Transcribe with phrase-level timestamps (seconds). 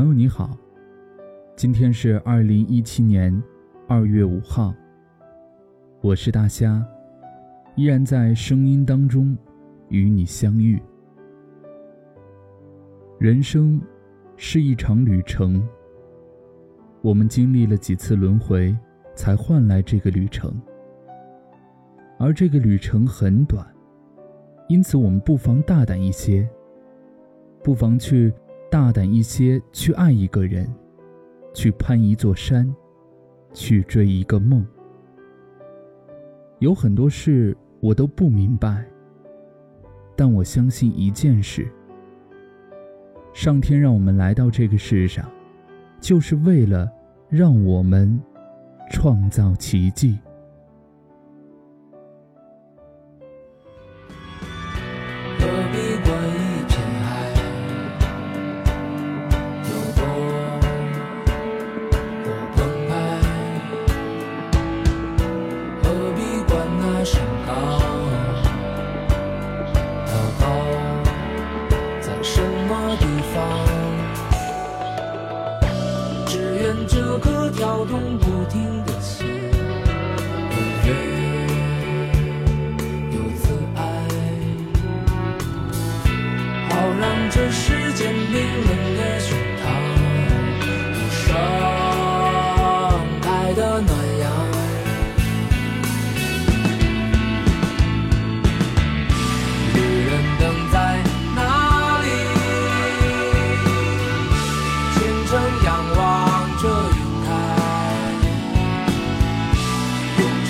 [0.00, 0.56] 朋友你好，
[1.56, 3.30] 今天是二零一七年
[3.86, 4.74] 二月五号，
[6.00, 6.82] 我是大虾，
[7.76, 9.36] 依然在声音当中
[9.90, 10.80] 与你相遇。
[13.18, 13.78] 人生
[14.38, 15.62] 是一场旅程，
[17.02, 18.74] 我们经历了几次轮回，
[19.14, 20.58] 才换来这个旅程，
[22.18, 23.66] 而这个旅程很短，
[24.66, 26.48] 因此我们不妨大胆一些，
[27.62, 28.32] 不妨去。
[28.70, 30.72] 大胆一些，去爱一个人，
[31.52, 32.72] 去攀一座山，
[33.52, 34.64] 去追一个梦。
[36.60, 38.86] 有很多事我都不明白，
[40.14, 41.66] 但我相信一件事：
[43.32, 45.28] 上天让我们来到这个世上，
[45.98, 46.88] 就是为了
[47.28, 48.20] 让我们
[48.92, 50.16] 创造奇迹。
[77.80, 80.88] 跳动不停的心，永远
[83.10, 83.42] 有慈
[83.74, 83.80] 爱，
[86.68, 89.28] 好让这世间冰冷的胸
[89.62, 89.64] 膛
[90.60, 91.24] 有盛
[93.22, 93.88] 开的暖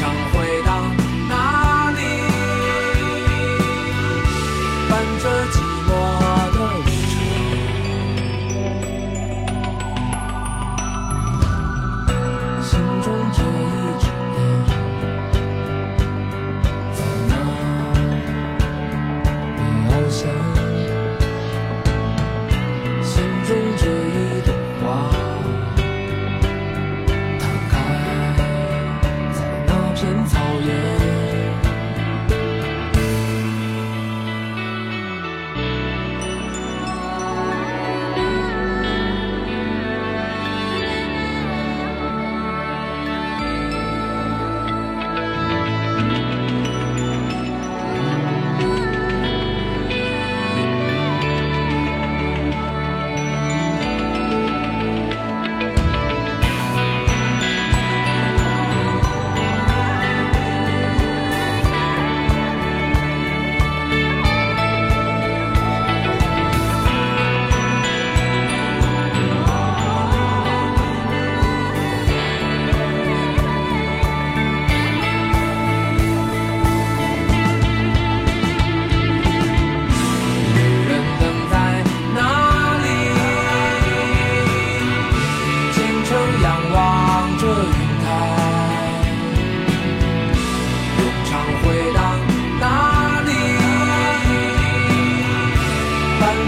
[0.00, 0.39] 永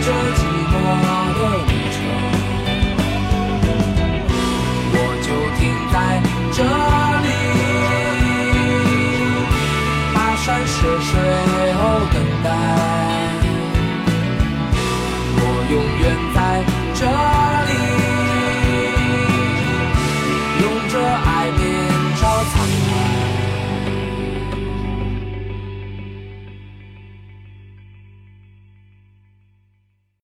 [0.05, 1.23] 这寂寞。
[1.33, 1.72] 的